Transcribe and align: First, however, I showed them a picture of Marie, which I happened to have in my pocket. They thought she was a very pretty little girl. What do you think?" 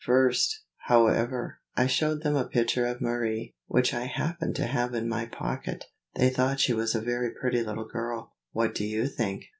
First, 0.03 0.63
however, 0.87 1.59
I 1.77 1.85
showed 1.85 2.23
them 2.23 2.35
a 2.35 2.47
picture 2.47 2.87
of 2.87 3.01
Marie, 3.01 3.53
which 3.67 3.93
I 3.93 4.05
happened 4.05 4.55
to 4.55 4.65
have 4.65 4.95
in 4.95 5.07
my 5.07 5.27
pocket. 5.27 5.85
They 6.15 6.31
thought 6.31 6.59
she 6.59 6.73
was 6.73 6.95
a 6.95 7.01
very 7.01 7.29
pretty 7.39 7.61
little 7.61 7.85
girl. 7.87 8.33
What 8.51 8.73
do 8.73 8.83
you 8.83 9.05
think?" 9.05 9.43